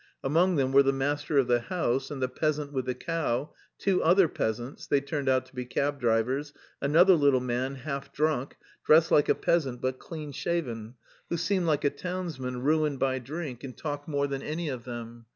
Among 0.23 0.55
them 0.55 0.71
were 0.71 0.81
the 0.81 0.91
master 0.91 1.37
of 1.37 1.45
the 1.45 1.59
house, 1.59 2.09
and 2.09 2.23
the 2.23 2.27
peasant 2.27 2.73
with 2.73 2.85
the 2.87 2.95
cow, 2.95 3.53
two 3.77 4.01
other 4.01 4.27
peasants 4.27 4.87
(they 4.87 4.99
turned 4.99 5.29
out 5.29 5.45
to 5.45 5.53
be 5.55 5.63
cab 5.63 5.99
drivers), 5.99 6.53
another 6.81 7.13
little 7.13 7.39
man, 7.39 7.75
half 7.75 8.11
drunk, 8.11 8.57
dressed 8.83 9.11
like 9.11 9.29
a 9.29 9.35
peasant 9.35 9.79
but 9.79 9.99
clean 9.99 10.31
shaven, 10.31 10.95
who 11.29 11.37
seemed 11.37 11.67
like 11.67 11.83
a 11.83 11.91
townsman 11.91 12.63
ruined 12.63 12.97
by 12.97 13.19
drink 13.19 13.63
and 13.63 13.77
talked 13.77 14.07
more 14.07 14.25
than 14.25 14.41
any 14.41 14.69
of 14.69 14.85
them. 14.85 15.27